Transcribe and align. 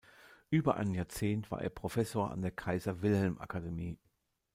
Über 0.49 0.77
ein 0.77 0.95
Jahrzehnt 0.95 1.51
war 1.51 1.61
er 1.61 1.69
Professor 1.69 2.31
an 2.31 2.41
der 2.41 2.49
Kaiser-Wilhelm-Akademie. 2.49 3.99